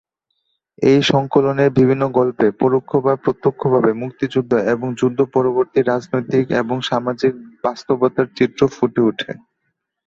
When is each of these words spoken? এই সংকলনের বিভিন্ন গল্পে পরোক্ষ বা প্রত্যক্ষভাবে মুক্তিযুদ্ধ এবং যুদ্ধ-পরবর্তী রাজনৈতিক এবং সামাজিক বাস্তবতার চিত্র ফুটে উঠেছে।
এই 0.81 0.99
সংকলনের 1.11 1.69
বিভিন্ন 1.71 2.03
গল্পে 2.11 2.47
পরোক্ষ 2.61 2.91
বা 3.05 3.13
প্রত্যক্ষভাবে 3.23 3.91
মুক্তিযুদ্ধ 4.01 4.51
এবং 4.73 4.87
যুদ্ধ-পরবর্তী 4.95 5.79
রাজনৈতিক 5.83 6.45
এবং 6.61 6.77
সামাজিক 6.89 7.33
বাস্তবতার 7.63 8.27
চিত্র 8.37 8.61
ফুটে 8.71 9.01
উঠেছে। 9.01 9.33